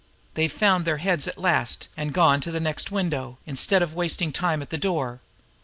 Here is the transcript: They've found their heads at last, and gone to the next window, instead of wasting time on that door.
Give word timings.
They've 0.33 0.51
found 0.51 0.85
their 0.85 0.97
heads 0.97 1.27
at 1.27 1.37
last, 1.37 1.87
and 1.95 2.11
gone 2.11 2.41
to 2.41 2.49
the 2.51 2.59
next 2.59 2.89
window, 2.91 3.37
instead 3.45 3.83
of 3.83 3.93
wasting 3.93 4.31
time 4.31 4.59
on 4.63 4.67
that 4.71 4.77
door. 4.79 5.21